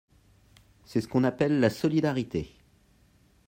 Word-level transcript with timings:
C’est 0.83 0.99
ce 0.99 1.07
qu’on 1.07 1.23
appelle 1.23 1.59
la 1.59 1.69
solidarité. 1.69 2.55